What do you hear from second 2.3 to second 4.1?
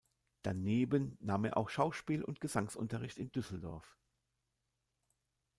Gesangsunterricht in Düsseldorf.